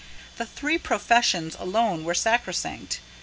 [0.37, 3.01] The three professions alone were sacrosanct.